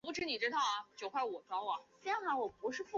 [0.01, 0.01] 科多拉是位于美国加利福尼亚州格伦县的一个非建
[2.71, 2.87] 制地区。